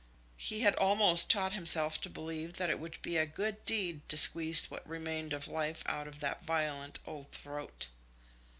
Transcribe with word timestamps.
He 0.37 0.61
had 0.61 0.73
almost 0.77 1.29
taught 1.29 1.53
himself 1.53 2.01
to 2.01 2.09
believe 2.09 2.53
that 2.53 2.71
it 2.71 2.79
would 2.79 2.99
be 3.03 3.17
a 3.17 3.27
good 3.27 3.63
deed 3.67 4.01
to 4.09 4.17
squeeze 4.17 4.65
what 4.71 4.89
remained 4.89 5.31
of 5.31 5.47
life 5.47 5.83
out 5.85 6.07
of 6.07 6.21
that 6.21 6.43
violent 6.43 6.97
old 7.05 7.31
throat. 7.31 7.85